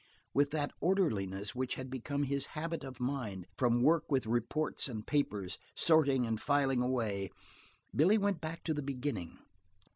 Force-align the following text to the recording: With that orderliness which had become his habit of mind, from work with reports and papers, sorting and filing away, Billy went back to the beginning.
With 0.33 0.49
that 0.49 0.71
orderliness 0.81 1.53
which 1.53 1.75
had 1.75 1.91
become 1.91 2.23
his 2.23 2.47
habit 2.57 2.83
of 2.83 2.99
mind, 2.99 3.45
from 3.55 3.83
work 3.83 4.05
with 4.11 4.25
reports 4.25 4.87
and 4.87 5.05
papers, 5.05 5.59
sorting 5.75 6.25
and 6.25 6.41
filing 6.41 6.81
away, 6.81 7.29
Billy 7.95 8.17
went 8.17 8.41
back 8.41 8.63
to 8.63 8.73
the 8.73 8.81
beginning. 8.81 9.37